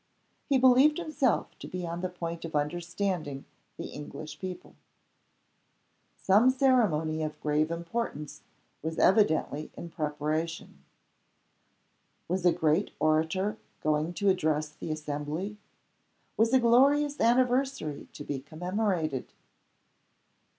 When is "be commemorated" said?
18.23-19.31